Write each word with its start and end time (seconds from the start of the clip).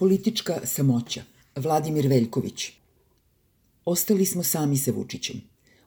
Politička 0.00 0.60
samoća. 0.64 1.22
Vladimir 1.56 2.06
Veljković. 2.06 2.70
Ostali 3.84 4.26
smo 4.26 4.42
sami 4.42 4.76
sa 4.76 4.90
Vučićem. 4.90 5.40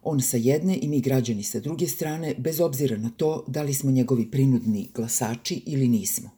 On 0.04 0.22
sa 0.22 0.38
jedne 0.38 0.78
i 0.82 0.88
mi 0.88 1.02
građani 1.02 1.44
sa 1.44 1.60
druge 1.60 1.88
strane, 1.88 2.36
bez 2.38 2.60
obzira 2.60 2.98
na 2.98 3.10
to 3.10 3.46
da 3.48 3.64
li 3.64 3.74
smo 3.74 3.92
njegovi 3.92 4.32
prinudni 4.32 4.90
glasači 4.96 5.62
ili 5.66 5.88
nismo. 5.88 6.30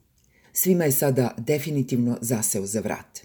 Svima 0.53 0.83
je 0.83 0.91
sada 0.91 1.35
definitivno 1.37 2.17
zaseo 2.21 2.65
za 2.65 2.79
vrat. 2.79 3.21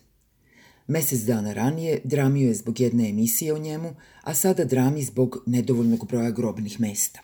Mesec 0.86 1.20
dana 1.20 1.52
ranije 1.52 2.00
dramio 2.04 2.48
je 2.48 2.54
zbog 2.54 2.80
jedne 2.80 3.08
emisije 3.08 3.54
o 3.54 3.58
njemu, 3.58 3.94
a 4.22 4.34
sada 4.34 4.64
drami 4.64 5.02
zbog 5.02 5.42
nedovoljnog 5.46 6.06
broja 6.06 6.30
grobnih 6.30 6.80
mesta. 6.80 7.20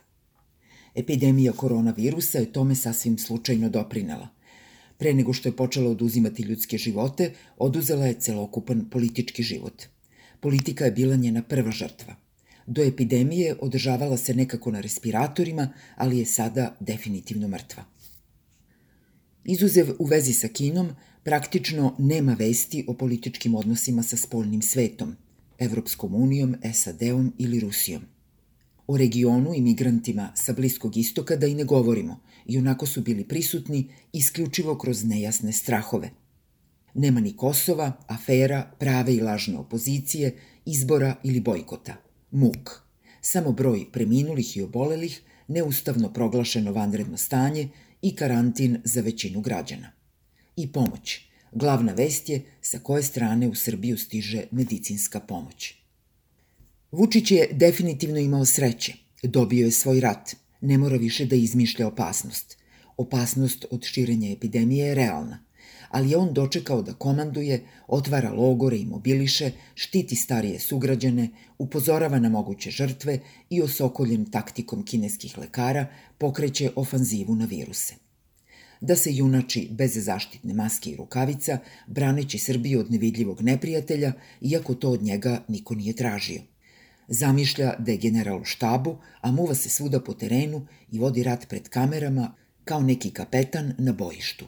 Epidemija 0.95 1.53
koronavirusa 1.53 2.39
je 2.39 2.53
tome 2.53 2.75
sasvim 2.75 3.19
slučajno 3.19 3.69
doprinela. 3.69 4.37
Pre 4.99 5.15
nego 5.15 5.33
što 5.33 5.49
je 5.49 5.57
počela 5.57 5.91
oduzimati 5.91 6.43
ljudske 6.43 6.79
živote, 6.79 7.33
oduzela 7.57 8.07
je 8.07 8.21
celokupan 8.21 8.91
politički 8.91 9.43
život. 9.43 9.83
Politika 10.41 10.85
je 10.85 10.91
bila 10.91 11.17
njena 11.17 11.43
prva 11.43 11.71
žrtva. 11.71 12.17
Do 12.67 12.83
epidemije 12.83 13.57
održavala 13.61 14.17
se 14.17 14.35
nekako 14.35 14.71
na 14.71 14.81
respiratorima, 14.81 15.73
ali 15.97 16.19
je 16.19 16.27
sada 16.27 16.77
definitivno 16.81 17.49
mrtva. 17.49 17.85
Izuzev 19.45 19.87
u 19.99 20.05
vezi 20.05 20.33
sa 20.33 20.49
Kinom, 20.49 20.91
praktično 21.25 21.95
nema 21.99 22.35
vesti 22.35 22.85
o 22.89 22.95
političkim 22.95 23.55
odnosima 23.55 24.03
sa 24.03 24.17
spoljnim 24.17 24.63
svetom, 24.63 25.17
Evropskom 25.59 26.15
unijom, 26.15 26.57
SAD-om 26.75 27.33
ili 27.39 27.61
Rusijom. 27.61 28.16
O 28.87 28.97
regionu 28.97 29.55
i 29.55 29.61
migrantima 29.61 30.33
sa 30.35 30.53
Bliskog 30.53 30.97
istoka 30.97 31.37
da 31.37 31.47
i 31.47 31.55
ne 31.55 31.65
govorimo, 31.65 32.21
i 32.47 32.59
onako 32.59 32.87
su 32.87 33.01
bili 33.01 33.29
prisutni 33.29 33.89
isključivo 34.13 34.79
kroz 34.79 35.05
nejasne 35.05 35.53
strahove. 35.53 36.11
Nema 36.95 37.21
ni 37.21 37.37
Kosova, 37.37 37.93
afera, 38.07 38.71
prave 38.79 39.15
i 39.15 39.21
lažne 39.21 39.59
opozicije, 39.59 40.37
izbora 40.65 41.17
ili 41.23 41.41
bojkota. 41.41 41.97
Muk. 42.31 42.83
Samo 43.21 43.53
broj 43.53 43.87
preminulih 43.93 44.57
i 44.57 44.63
obolelih, 44.63 45.23
neustavno 45.49 46.13
proglašeno 46.13 46.73
vanredno 46.73 47.17
stanje 47.17 47.69
i 48.03 48.17
karantin 48.17 48.81
za 48.85 49.01
većinu 49.01 49.41
građana. 49.41 49.93
I 50.57 50.73
pomoć. 50.73 51.21
Glavna 51.53 51.93
vest 51.93 52.29
je 52.29 52.45
sa 52.61 52.79
koje 52.79 53.03
strane 53.03 53.49
u 53.49 53.55
Srbiju 53.55 53.99
stiže 53.99 54.45
medicinska 54.51 55.21
pomoć. 55.21 55.86
Vučić 56.93 57.31
je 57.31 57.49
definitivno 57.53 58.19
imao 58.19 58.45
sreće. 58.45 58.93
Dobio 59.23 59.65
je 59.65 59.71
svoj 59.71 60.01
rat. 60.01 60.37
Ne 60.61 60.79
mora 60.79 60.97
više 60.97 61.27
da 61.27 61.37
izmišlja 61.37 61.87
opasnost. 61.87 62.59
Opasnost 62.97 63.67
od 63.71 63.85
širenja 63.85 64.33
epidemije 64.33 64.87
je 64.87 64.95
realna 64.95 65.47
ali 65.91 66.11
je 66.11 66.17
on 66.17 66.33
dočekao 66.33 66.83
da 66.83 66.93
komanduje, 66.93 67.65
otvara 67.89 68.33
logore 68.33 68.77
i 68.77 68.87
mobiliše, 68.87 69.51
štiti 69.75 70.17
starije 70.17 70.61
sugrađane, 70.61 71.29
upozorava 71.59 72.19
na 72.19 72.29
moguće 72.29 72.71
žrtve 72.71 73.21
i 73.51 73.63
osokoljen 73.63 74.31
taktikom 74.31 74.85
kineskih 74.85 75.39
lekara 75.39 75.87
pokreće 76.19 76.71
ofanzivu 76.77 77.35
na 77.35 77.45
viruse. 77.45 77.95
Da 78.81 78.97
se 78.97 79.15
junači 79.15 79.69
bez 79.71 80.05
zaštitne 80.05 80.55
maske 80.55 80.91
i 80.91 80.97
rukavica, 80.97 81.59
braneći 81.87 82.39
Srbiju 82.39 82.81
od 82.81 82.91
nevidljivog 82.91 83.43
neprijatelja, 83.43 84.13
iako 84.41 84.75
to 84.75 84.91
od 84.91 85.03
njega 85.03 85.45
niko 85.49 85.75
nije 85.75 85.97
tražio. 85.97 86.41
Zamišlja 87.09 87.75
da 87.79 87.93
je 87.93 87.99
general 87.99 88.41
u 88.41 88.45
štabu, 88.45 88.99
a 89.21 89.33
muva 89.33 89.55
se 89.55 89.69
svuda 89.69 90.01
po 90.01 90.15
terenu 90.15 90.67
i 90.93 90.99
vodi 90.99 91.23
rat 91.23 91.49
pred 91.49 91.69
kamerama 91.69 92.35
kao 92.65 92.81
neki 92.81 93.11
kapetan 93.11 93.75
na 93.79 93.93
bojištu. 93.93 94.47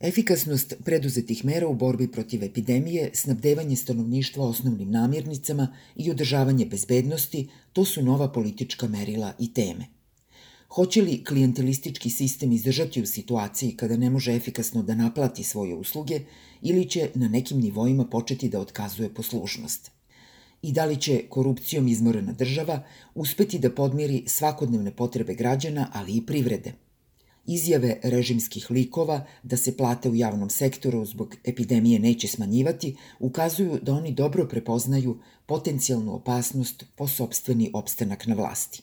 Efikasnost 0.00 0.74
preduzetih 0.84 1.44
mera 1.44 1.68
u 1.68 1.74
borbi 1.74 2.12
protiv 2.12 2.44
epidemije, 2.44 3.10
snabdevanje 3.14 3.76
stanovništva 3.76 4.44
osnovnim 4.44 4.90
namirnicama 4.90 5.76
i 5.96 6.10
održavanje 6.10 6.66
bezbednosti, 6.66 7.48
to 7.72 7.84
su 7.84 8.02
nova 8.02 8.32
politička 8.32 8.88
merila 8.88 9.32
i 9.38 9.52
teme. 9.54 9.86
Hoće 10.68 11.02
li 11.02 11.24
klijentelistički 11.24 12.10
sistem 12.10 12.52
izdržati 12.52 13.02
u 13.02 13.06
situaciji 13.06 13.76
kada 13.76 13.96
ne 13.96 14.10
može 14.10 14.34
efikasno 14.34 14.82
da 14.82 14.94
naplati 14.94 15.42
svoje 15.42 15.74
usluge 15.74 16.20
ili 16.62 16.90
će 16.90 17.10
na 17.14 17.28
nekim 17.28 17.60
nivoima 17.60 18.04
početi 18.04 18.48
da 18.48 18.60
otkazuje 18.60 19.14
poslušnost? 19.14 19.95
I 20.62 20.72
da 20.72 20.84
li 20.84 20.96
će 21.00 21.22
korupcijom 21.28 21.88
izmorena 21.88 22.32
država 22.32 22.82
uspeti 23.14 23.58
da 23.58 23.70
podmiri 23.70 24.24
svakodnevne 24.26 24.96
potrebe 24.96 25.34
građana, 25.34 25.90
ali 25.92 26.16
i 26.16 26.26
privrede– 26.26 26.72
Izjave 27.46 28.00
režimskih 28.02 28.70
likova 28.70 29.24
da 29.42 29.56
se 29.56 29.76
plate 29.76 30.10
u 30.10 30.14
javnom 30.14 30.50
sektoru 30.50 31.04
zbog 31.04 31.36
epidemije 31.44 31.98
neće 31.98 32.28
smanjivati 32.28 32.96
ukazuju 33.18 33.78
da 33.82 33.92
oni 33.92 34.12
dobro 34.12 34.48
prepoznaju 34.48 35.18
potencijalnu 35.46 36.14
opasnost 36.14 36.84
po 36.96 37.08
sobstveni 37.08 37.70
opstanak 37.74 38.26
na 38.26 38.34
vlasti. 38.34 38.82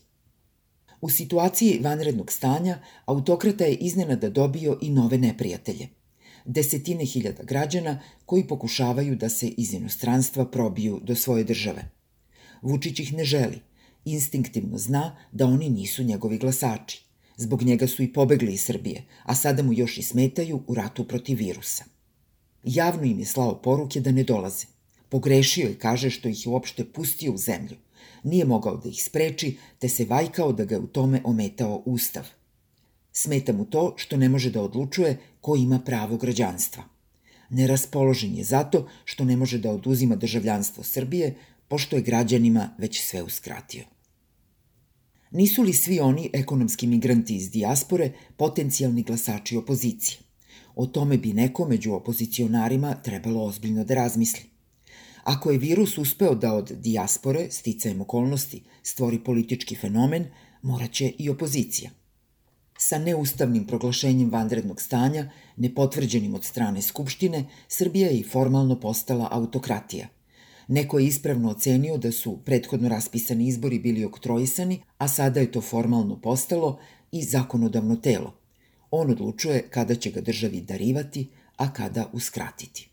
U 1.01 1.09
situaciji 1.09 1.79
vanrednog 1.83 2.31
stanja 2.31 2.79
autokrata 3.06 3.66
je 3.66 3.75
iznenada 3.75 4.29
dobio 4.29 4.78
i 4.81 4.89
nove 4.89 5.17
neprijatelje. 5.17 5.88
Desetine 6.45 7.05
hiljada 7.05 7.43
građana 7.43 7.99
koji 8.25 8.47
pokušavaju 8.47 9.15
da 9.15 9.29
se 9.29 9.47
iz 9.47 9.73
inostranstva 9.73 10.45
probiju 10.45 10.99
do 11.03 11.15
svoje 11.15 11.43
države. 11.43 11.89
Vučić 12.61 12.99
ih 12.99 13.13
ne 13.13 13.25
želi. 13.25 13.59
Instinktivno 14.05 14.77
zna 14.77 15.15
da 15.31 15.45
oni 15.45 15.69
nisu 15.69 16.03
njegovi 16.03 16.37
glasači. 16.37 17.03
Zbog 17.37 17.63
njega 17.63 17.87
su 17.87 18.03
i 18.03 18.13
pobegli 18.13 18.53
iz 18.53 18.61
Srbije, 18.61 19.03
a 19.23 19.35
sada 19.35 19.63
mu 19.63 19.73
još 19.73 19.97
i 19.97 20.03
smetaju 20.03 20.63
u 20.67 20.75
ratu 20.75 21.07
protiv 21.07 21.37
virusa. 21.37 21.83
Javno 22.63 23.03
im 23.03 23.19
je 23.19 23.25
slao 23.25 23.61
poruke 23.61 24.01
da 24.01 24.11
ne 24.11 24.23
dolaze. 24.23 24.65
Pogrešio 25.09 25.67
je, 25.67 25.77
kaže, 25.77 26.09
što 26.09 26.29
ih 26.29 26.45
je 26.45 26.49
uopšte 26.49 26.85
pustio 26.85 27.33
u 27.33 27.37
zemlju. 27.37 27.77
Nije 28.23 28.45
mogao 28.45 28.77
da 28.77 28.89
ih 28.89 29.03
spreči, 29.03 29.57
te 29.79 29.89
se 29.89 30.05
vajkao 30.05 30.53
da 30.53 30.65
ga 30.65 30.75
je 30.75 30.81
u 30.81 30.87
tome 30.87 31.21
ometao 31.23 31.83
ustav. 31.85 32.27
Smeta 33.13 33.53
mu 33.53 33.66
to 33.66 33.94
što 33.97 34.18
ne 34.18 34.29
može 34.29 34.50
da 34.50 34.62
odlučuje 34.62 35.18
ko 35.41 35.56
ima 35.56 35.79
pravo 35.79 36.18
građanstva. 36.18 36.84
Neraspoložen 37.50 38.35
je 38.35 38.44
zato 38.44 38.88
što 39.06 39.25
ne 39.25 39.38
može 39.38 39.57
da 39.57 39.72
oduzima 39.72 40.16
državljanstvo 40.16 40.84
Srbije, 40.84 41.35
pošto 41.68 41.96
je 41.96 42.01
građanima 42.01 42.69
već 42.78 43.01
sve 43.01 43.24
uskratio. 43.24 43.84
Nisu 45.31 45.62
li 45.62 45.74
svi 45.74 46.00
oni 46.00 46.29
ekonomski 46.34 46.88
migranti 46.88 47.35
iz 47.35 47.51
dijaspore 47.51 48.12
potencijalni 48.38 49.03
glasači 49.03 49.57
opozicije? 49.57 50.18
O 50.75 50.85
tome 50.85 51.18
bi 51.18 51.34
neko 51.34 51.68
među 51.68 51.94
opozicionarima 51.94 52.95
trebalo 52.95 53.44
ozbiljno 53.44 53.84
da 53.84 53.94
razmisli. 53.94 54.44
Ako 55.24 55.51
je 55.51 55.57
virus 55.57 55.97
uspeo 55.97 56.35
da 56.35 56.53
od 56.53 56.72
dijaspore, 56.72 57.51
sticajem 57.51 58.01
okolnosti, 58.01 58.63
stvori 58.84 59.24
politički 59.24 59.75
fenomen, 59.75 60.25
moraće 60.62 61.13
i 61.18 61.30
opozicija. 61.30 61.91
Sa 62.83 62.97
neustavnim 62.99 63.67
proglašenjem 63.67 64.29
vanrednog 64.29 64.81
stanja, 64.81 65.29
nepotvrđenim 65.57 66.35
od 66.35 66.44
strane 66.44 66.81
Skupštine, 66.81 67.45
Srbija 67.67 68.09
je 68.09 68.19
i 68.19 68.23
formalno 68.23 68.79
postala 68.79 69.27
autokratija– 69.31 70.07
Neko 70.67 70.99
je 70.99 71.07
ispravno 71.07 71.49
ocenio 71.49 71.97
da 71.97 72.11
su 72.11 72.38
prethodno 72.45 72.89
raspisani 72.89 73.47
izbori 73.47 73.79
bili 73.79 74.05
oktrojisani, 74.05 74.81
a 74.97 75.07
sada 75.07 75.39
je 75.39 75.51
to 75.51 75.61
formalno 75.61 76.21
postalo 76.21 76.79
i 77.11 77.23
zakonodavno 77.23 77.95
telo. 77.95 78.33
On 78.91 79.11
odlučuje 79.11 79.67
kada 79.69 79.95
će 79.95 80.11
ga 80.11 80.21
državi 80.21 80.61
darivati, 80.61 81.29
a 81.57 81.73
kada 81.73 82.09
uskratiti. 82.13 82.89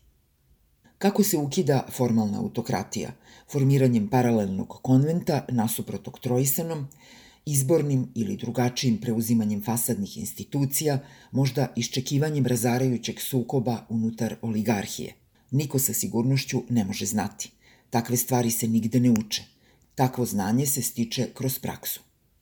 Kako 0.97 1.23
se 1.23 1.37
ukida 1.37 1.87
formalna 1.91 2.39
autokratija? 2.39 3.11
Formiranjem 3.51 4.07
paralelnog 4.07 4.79
konventa 4.81 5.45
nasuprot 5.49 6.07
oktrojisanom, 6.07 6.87
izbornim 7.45 8.11
ili 8.15 8.37
drugačijim 8.37 8.97
preuzimanjem 9.01 9.63
fasadnih 9.63 10.17
institucija, 10.17 10.99
možda 11.31 11.73
iščekivanjem 11.75 12.45
razarajućeg 12.45 13.19
sukoba 13.19 13.85
unutar 13.89 14.35
oligarhije. 14.41 15.13
Niko 15.51 15.79
sa 15.79 15.93
sigurnošću 15.93 16.63
ne 16.69 16.85
može 16.85 17.05
znati. 17.05 17.51
Takve 17.89 18.17
stvari 18.17 18.51
se 18.51 18.67
nigde 18.67 18.99
ne 18.99 19.11
uče. 19.11 19.43
Takvo 19.95 20.25
znanje 20.25 20.65
se 20.65 20.81
stiče 20.81 21.27
kroz 21.33 21.59
praksu. 21.59 22.10